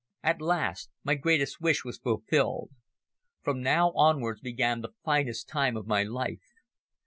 [0.23, 2.71] At last my greatest wish was fulfilled.
[3.43, 6.41] From now onwards began the finest time of my life.